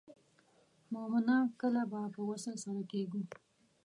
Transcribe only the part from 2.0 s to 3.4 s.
په وصل سره کیږو.